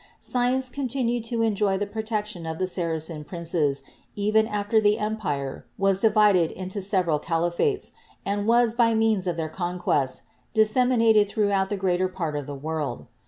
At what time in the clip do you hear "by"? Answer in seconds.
8.73-8.95